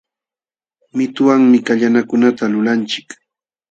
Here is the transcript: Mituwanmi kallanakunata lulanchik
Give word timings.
Mituwanmi 0.97 1.57
kallanakunata 1.67 2.43
lulanchik 2.53 3.07